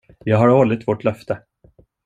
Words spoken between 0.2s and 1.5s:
Jag har hållit vårt löfte.